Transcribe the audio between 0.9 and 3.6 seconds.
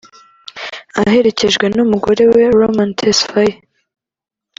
aherekejwe n’umugore we Roman Tesfaye